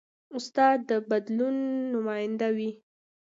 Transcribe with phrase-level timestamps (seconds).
[0.37, 1.55] استاد د بدلون
[1.93, 2.71] نماینده وي.